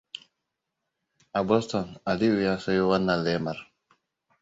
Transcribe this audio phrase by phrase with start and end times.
[1.39, 3.57] A Boston Aliyu ya sayo wannan lemar.